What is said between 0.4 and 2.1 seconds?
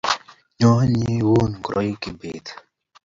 Nyoo, nyiun ngoroik